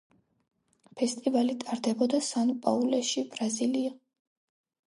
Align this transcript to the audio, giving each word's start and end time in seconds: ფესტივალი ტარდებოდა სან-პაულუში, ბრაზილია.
ფესტივალი 1.01 1.57
ტარდებოდა 1.65 2.21
სან-პაულუში, 2.29 3.25
ბრაზილია. 3.37 3.95